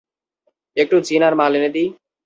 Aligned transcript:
একটু 0.77 0.95
জিন 1.07 1.21
আর 1.27 1.33
মাল 1.39 1.53
এনে 1.57 1.69
দিই? 1.75 1.87